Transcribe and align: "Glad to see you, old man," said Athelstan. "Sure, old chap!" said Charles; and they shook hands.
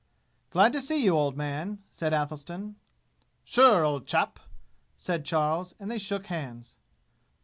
"Glad 0.49 0.73
to 0.73 0.81
see 0.81 1.03
you, 1.03 1.15
old 1.15 1.37
man," 1.37 1.83
said 1.91 2.11
Athelstan. 2.11 2.75
"Sure, 3.43 3.83
old 3.85 4.07
chap!" 4.07 4.39
said 4.97 5.23
Charles; 5.25 5.75
and 5.79 5.91
they 5.91 5.99
shook 5.99 6.25
hands. 6.25 6.75